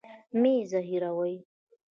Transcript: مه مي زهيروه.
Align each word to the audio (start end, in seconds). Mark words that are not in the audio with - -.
مه 0.03 0.13
مي 0.41 0.55
زهيروه. 0.71 1.29